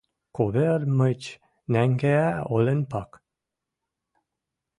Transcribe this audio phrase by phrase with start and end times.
[0.35, 1.21] Ковёр мыч
[1.71, 3.11] нӓнгеӓ олен пак.